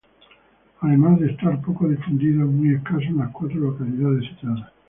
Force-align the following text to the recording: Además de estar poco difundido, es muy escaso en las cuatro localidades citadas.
Además 0.79 1.19
de 1.19 1.29
estar 1.29 1.61
poco 1.61 1.87
difundido, 1.87 2.43
es 2.43 2.49
muy 2.49 2.73
escaso 2.73 3.01
en 3.03 3.17
las 3.17 3.29
cuatro 3.31 3.59
localidades 3.59 4.23
citadas. 4.29 4.73